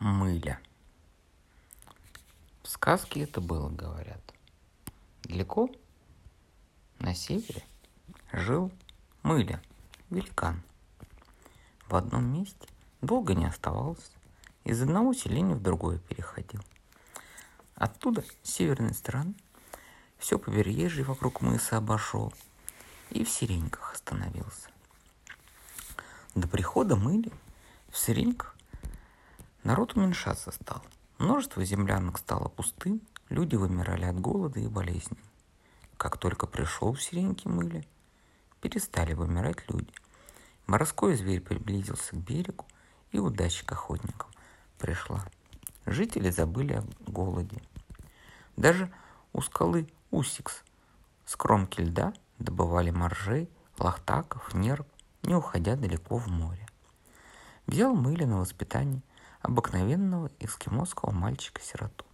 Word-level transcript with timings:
мыля. 0.00 0.58
В 2.62 2.68
сказке 2.68 3.22
это 3.22 3.40
было, 3.40 3.68
говорят. 3.68 4.20
Далеко 5.22 5.70
на 6.98 7.14
севере 7.14 7.62
жил 8.32 8.72
мыля, 9.22 9.62
великан. 10.08 10.62
В 11.86 11.94
одном 11.96 12.32
месте 12.32 12.66
долго 13.02 13.34
не 13.34 13.44
оставался, 13.44 14.10
из 14.64 14.80
одного 14.80 15.12
селения 15.12 15.54
в 15.54 15.62
другое 15.62 15.98
переходил. 15.98 16.62
Оттуда, 17.74 18.24
с 18.42 18.50
северной 18.50 18.94
стороны, 18.94 19.34
все 20.18 20.38
побережье 20.38 21.04
вокруг 21.04 21.42
мыса 21.42 21.76
обошел 21.76 22.32
и 23.10 23.24
в 23.24 23.30
Сиреньках 23.30 23.94
остановился. 23.94 24.70
До 26.34 26.48
прихода 26.48 26.96
мыли 26.96 27.30
в 27.90 27.98
Сиреньках 27.98 28.56
Народ 29.62 29.94
уменьшаться 29.94 30.52
стал. 30.52 30.82
Множество 31.18 31.62
землянок 31.64 32.18
стало 32.18 32.48
пустым, 32.48 33.02
люди 33.28 33.56
вымирали 33.56 34.04
от 34.04 34.18
голода 34.18 34.58
и 34.58 34.66
болезней. 34.68 35.18
Как 35.98 36.16
только 36.16 36.46
пришел 36.46 36.94
в 36.94 37.02
сиреньки 37.02 37.46
мыли, 37.46 37.86
перестали 38.62 39.12
вымирать 39.12 39.68
люди. 39.68 39.92
Морской 40.66 41.14
зверь 41.14 41.42
приблизился 41.42 42.12
к 42.12 42.18
берегу, 42.18 42.64
и 43.12 43.18
удача 43.18 43.66
к 43.66 43.72
охотникам 43.72 44.30
пришла. 44.78 45.26
Жители 45.84 46.30
забыли 46.30 46.74
о 46.74 46.84
голоде. 47.10 47.62
Даже 48.56 48.90
у 49.32 49.42
скалы 49.42 49.88
Усикс 50.10 50.62
с 51.26 51.36
кромки 51.36 51.80
льда 51.80 52.14
добывали 52.38 52.90
моржей, 52.90 53.50
лохтаков, 53.78 54.54
нерв, 54.54 54.86
не 55.22 55.34
уходя 55.34 55.76
далеко 55.76 56.16
в 56.16 56.28
море. 56.28 56.66
Взял 57.66 57.94
Мыли 57.94 58.24
на 58.24 58.38
воспитание 58.38 59.02
обыкновенного 59.42 60.30
эскимосского 60.38 61.10
мальчика-сироту. 61.10 62.04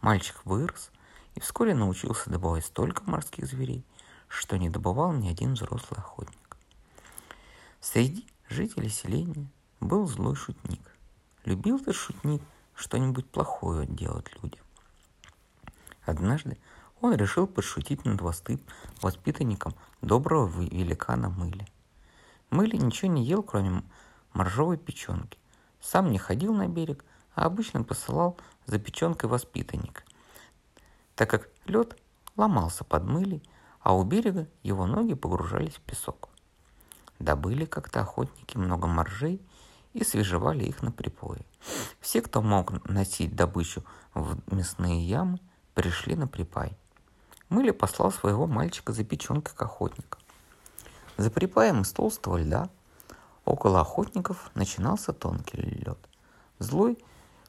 Мальчик 0.00 0.40
вырос 0.44 0.90
и 1.34 1.40
вскоре 1.40 1.74
научился 1.74 2.30
добывать 2.30 2.64
столько 2.64 3.02
морских 3.04 3.46
зверей, 3.46 3.84
что 4.28 4.56
не 4.56 4.68
добывал 4.68 5.12
ни 5.12 5.28
один 5.28 5.54
взрослый 5.54 6.00
охотник. 6.00 6.56
Среди 7.80 8.26
жителей 8.48 8.88
селения 8.88 9.46
был 9.80 10.06
злой 10.06 10.34
шутник. 10.34 10.80
Любил 11.44 11.76
этот 11.76 11.94
шутник 11.94 12.42
что-нибудь 12.74 13.30
плохое 13.30 13.86
делать 13.86 14.26
людям. 14.42 14.64
Однажды 16.04 16.58
он 17.00 17.14
решил 17.14 17.46
подшутить 17.46 18.04
над 18.04 18.20
воспитанником 19.00 19.74
доброго 20.00 20.48
великана 20.48 21.28
Мыли. 21.28 21.66
Мыли 22.50 22.76
ничего 22.76 23.10
не 23.12 23.24
ел, 23.24 23.42
кроме 23.42 23.82
моржовой 24.32 24.78
печенки, 24.78 25.38
сам 25.84 26.10
не 26.10 26.18
ходил 26.18 26.54
на 26.54 26.66
берег, 26.66 27.04
а 27.34 27.44
обычно 27.44 27.84
посылал 27.84 28.38
за 28.66 28.78
печенкой 28.78 29.28
воспитанник, 29.28 30.04
так 31.14 31.28
как 31.28 31.50
лед 31.66 31.96
ломался 32.36 32.84
под 32.84 33.04
мылей, 33.04 33.42
а 33.80 33.94
у 33.94 34.02
берега 34.02 34.48
его 34.62 34.86
ноги 34.86 35.14
погружались 35.14 35.74
в 35.74 35.80
песок. 35.82 36.30
Добыли 37.18 37.66
как-то 37.66 38.00
охотники 38.00 38.56
много 38.56 38.86
моржей 38.86 39.40
и 39.92 40.02
свежевали 40.04 40.64
их 40.64 40.82
на 40.82 40.90
припое. 40.90 41.44
Все, 42.00 42.22
кто 42.22 42.40
мог 42.40 42.88
носить 42.88 43.36
добычу 43.36 43.84
в 44.14 44.38
мясные 44.52 45.06
ямы, 45.06 45.38
пришли 45.74 46.16
на 46.16 46.26
припай. 46.26 46.76
Мыли 47.50 47.72
послал 47.72 48.10
своего 48.10 48.46
мальчика 48.46 48.92
за 48.92 49.04
печенкой 49.04 49.54
к 49.54 49.62
охотникам. 49.62 50.20
За 51.18 51.30
припаем 51.30 51.82
из 51.82 51.92
толстого 51.92 52.38
льда– 52.38 52.70
Около 53.44 53.80
охотников 53.80 54.50
начинался 54.54 55.12
тонкий 55.12 55.58
лед. 55.58 55.98
Злой 56.58 56.98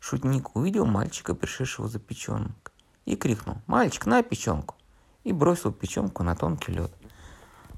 шутник 0.01 0.53
увидел 0.55 0.85
мальчика, 0.85 1.33
пришедшего 1.33 1.87
за 1.87 1.99
печенкой, 1.99 2.73
и 3.05 3.15
крикнул 3.15 3.57
«Мальчик, 3.65 4.05
на 4.05 4.21
печенку!» 4.21 4.75
и 5.23 5.31
бросил 5.31 5.71
печенку 5.71 6.23
на 6.23 6.35
тонкий 6.35 6.73
лед. 6.73 6.91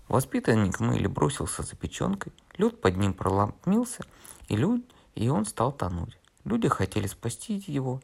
Воспитанник 0.07 0.79
Мэйли 0.79 1.07
бросился 1.07 1.61
за 1.61 1.75
печенкой, 1.75 2.33
лед 2.57 2.81
под 2.81 2.97
ним 2.97 3.13
проломился, 3.13 4.03
и, 4.47 4.55
люд, 4.55 4.83
и 5.13 5.29
он 5.29 5.45
стал 5.45 5.71
тонуть. 5.71 6.17
Люди 6.43 6.67
хотели 6.69 7.07
спасти 7.07 7.63
его, 7.67 8.01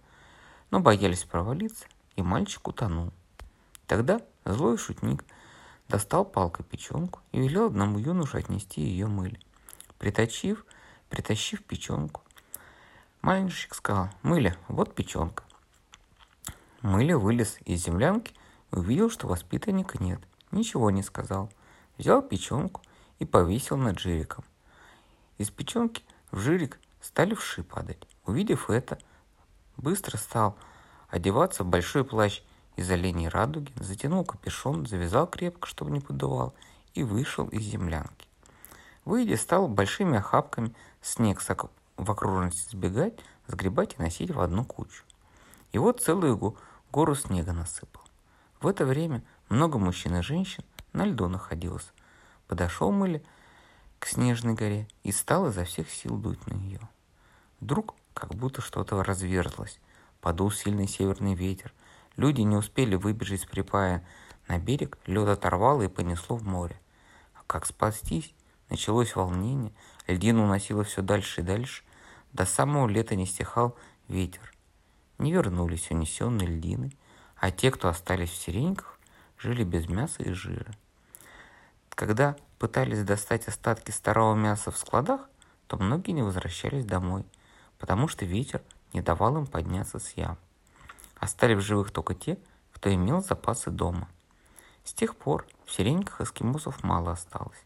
но 0.69 0.79
боялись 0.79 1.23
провалиться, 1.23 1.85
и 2.15 2.21
мальчик 2.21 2.67
утонул. 2.67 3.11
Тогда 3.87 4.21
злой 4.45 4.77
шутник 4.77 5.25
достал 5.87 6.23
палкой 6.23 6.65
печенку 6.65 7.19
и 7.31 7.39
велел 7.39 7.67
одному 7.67 7.97
юноше 7.97 8.37
отнести 8.37 8.81
ее 8.81 9.07
мыль 9.07 9.39
притащив, 10.03 10.65
притащив 11.07 11.61
печенку. 11.61 12.21
Мальчик 13.21 13.73
сказал, 13.73 14.09
Мыля, 14.21 14.57
вот 14.67 14.93
печенка. 14.93 15.45
Мыля 16.81 17.17
вылез 17.17 17.57
из 17.63 17.85
землянки 17.85 18.33
и 18.73 18.75
увидел, 18.75 19.09
что 19.09 19.27
воспитанника 19.29 20.03
нет. 20.03 20.19
Ничего 20.51 20.91
не 20.91 21.03
сказал. 21.03 21.49
Взял 21.97 22.21
печенку 22.21 22.81
и 23.19 23.23
повесил 23.25 23.77
над 23.77 23.97
жириком. 23.97 24.43
Из 25.37 25.49
печенки 25.49 26.03
в 26.31 26.39
жирик 26.39 26.81
стали 26.99 27.33
вши 27.33 27.63
падать. 27.63 28.05
Увидев 28.25 28.69
это, 28.69 28.99
быстро 29.77 30.17
стал 30.17 30.57
одеваться 31.07 31.63
в 31.63 31.67
большой 31.67 32.03
плащ 32.03 32.41
из 32.75 32.91
оленей 32.91 33.29
радуги, 33.29 33.71
затянул 33.77 34.25
капюшон, 34.25 34.85
завязал 34.85 35.27
крепко, 35.27 35.65
чтобы 35.65 35.91
не 35.91 36.01
подувал, 36.01 36.53
и 36.93 37.03
вышел 37.03 37.47
из 37.47 37.61
землянки. 37.61 38.32
Выйдя, 39.05 39.37
стал 39.37 39.67
большими 39.67 40.17
охапками 40.17 40.73
снег 41.01 41.41
в 41.97 42.11
окружности 42.11 42.69
сбегать, 42.71 43.13
сгребать 43.47 43.95
и 43.97 44.01
носить 44.01 44.31
в 44.31 44.39
одну 44.39 44.63
кучу. 44.63 45.03
И 45.71 45.77
вот 45.77 46.01
целую 46.01 46.55
гору 46.91 47.15
снега 47.15 47.53
насыпал. 47.53 48.03
В 48.61 48.67
это 48.67 48.85
время 48.85 49.23
много 49.49 49.77
мужчин 49.77 50.15
и 50.15 50.21
женщин 50.21 50.63
на 50.93 51.05
льду 51.05 51.27
находилось. 51.27 51.91
Подошел 52.47 52.91
Мыли 52.91 53.23
к 53.99 54.07
снежной 54.07 54.53
горе 54.53 54.87
и 55.03 55.11
стал 55.11 55.49
изо 55.49 55.65
всех 55.65 55.89
сил 55.89 56.17
дуть 56.17 56.45
на 56.47 56.53
нее. 56.53 56.79
Вдруг 57.59 57.95
как 58.13 58.35
будто 58.35 58.61
что-то 58.61 59.03
разверзлось. 59.03 59.79
Подул 60.21 60.51
сильный 60.51 60.87
северный 60.87 61.33
ветер. 61.33 61.73
Люди 62.15 62.41
не 62.41 62.55
успели 62.55 62.95
выбежать 62.95 63.41
с 63.41 63.45
припая 63.45 64.05
на 64.47 64.59
берег, 64.59 64.97
лед 65.05 65.27
оторвало 65.27 65.81
и 65.81 65.87
понесло 65.87 66.37
в 66.37 66.43
море. 66.43 66.79
А 67.33 67.41
как 67.47 67.65
спастись, 67.65 68.33
Началось 68.73 69.15
волнение, 69.15 69.71
льдину 70.07 70.45
уносило 70.45 70.83
все 70.83 71.03
дальше 71.03 71.41
и 71.41 71.43
дальше. 71.43 71.83
До 72.31 72.43
самого 72.43 72.87
лета 72.87 73.15
не 73.15 73.27
стихал 73.27 73.77
ветер. 74.07 74.51
Не 75.19 75.31
вернулись 75.31 75.91
унесенные 75.91 76.47
льдины, 76.47 76.91
а 77.35 77.51
те, 77.51 77.69
кто 77.69 77.87
остались 77.87 78.31
в 78.31 78.35
сиреньках, 78.35 78.97
жили 79.37 79.63
без 79.63 79.87
мяса 79.87 80.23
и 80.23 80.31
жира. 80.31 80.73
Когда 81.89 82.35
пытались 82.57 83.03
достать 83.03 83.47
остатки 83.47 83.91
старого 83.91 84.33
мяса 84.33 84.71
в 84.71 84.77
складах, 84.79 85.29
то 85.67 85.77
многие 85.77 86.13
не 86.13 86.23
возвращались 86.23 86.83
домой, 86.83 87.25
потому 87.77 88.07
что 88.07 88.25
ветер 88.25 88.63
не 88.91 89.01
давал 89.01 89.37
им 89.37 89.45
подняться 89.45 89.99
с 89.99 90.13
ям. 90.13 90.39
Остались 91.17 91.59
в 91.59 91.67
живых 91.67 91.91
только 91.91 92.15
те, 92.15 92.39
кто 92.71 92.91
имел 92.91 93.21
запасы 93.21 93.69
дома. 93.69 94.09
С 94.83 94.95
тех 94.95 95.15
пор 95.15 95.45
в 95.63 95.71
сиреньках 95.71 96.21
эскимосов 96.21 96.83
мало 96.83 97.11
осталось. 97.11 97.63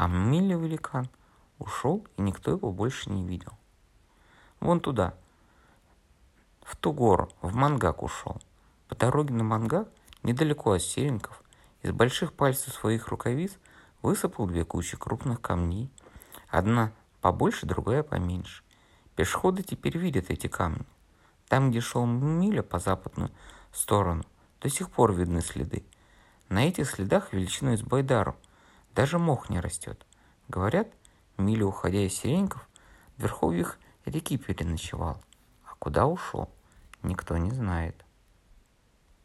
А 0.00 0.08
Милли 0.08 0.54
великан 0.54 1.10
ушел, 1.58 2.06
и 2.16 2.22
никто 2.22 2.52
его 2.52 2.72
больше 2.72 3.10
не 3.10 3.22
видел. 3.22 3.52
Вон 4.58 4.80
туда, 4.80 5.12
в 6.62 6.74
ту 6.76 6.94
гору, 6.94 7.28
в 7.42 7.54
Мангак 7.54 8.02
ушел. 8.02 8.40
По 8.88 8.94
дороге 8.94 9.34
на 9.34 9.44
Мангак, 9.44 9.90
недалеко 10.22 10.72
от 10.72 10.80
Серенков, 10.80 11.42
из 11.82 11.92
больших 11.92 12.32
пальцев 12.32 12.72
своих 12.72 13.08
рукавиц 13.08 13.58
высыпал 14.00 14.46
две 14.46 14.64
кучи 14.64 14.96
крупных 14.96 15.42
камней. 15.42 15.92
Одна 16.48 16.92
побольше, 17.20 17.66
другая 17.66 18.02
поменьше. 18.02 18.62
Пешеходы 19.16 19.62
теперь 19.62 19.98
видят 19.98 20.30
эти 20.30 20.46
камни. 20.46 20.86
Там, 21.46 21.68
где 21.68 21.82
шел 21.82 22.06
Миля 22.06 22.62
по 22.62 22.78
западную 22.78 23.30
сторону, 23.70 24.24
до 24.62 24.70
сих 24.70 24.90
пор 24.90 25.12
видны 25.12 25.42
следы. 25.42 25.84
На 26.48 26.66
этих 26.66 26.88
следах 26.88 27.34
величиной 27.34 27.76
с 27.76 27.82
Байдару– 27.82 28.34
даже 28.94 29.18
мох 29.18 29.50
не 29.50 29.60
растет. 29.60 30.04
Говорят, 30.48 30.88
Миля, 31.36 31.66
уходя 31.66 32.00
из 32.00 32.14
Сиреньков, 32.14 32.68
в 33.16 33.22
верховьях 33.22 33.78
реки 34.04 34.36
переночевал. 34.36 35.20
А 35.64 35.74
куда 35.78 36.06
ушел, 36.06 36.50
никто 37.02 37.36
не 37.36 37.50
знает. 37.50 38.04